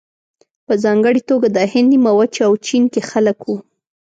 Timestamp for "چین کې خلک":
2.67-3.37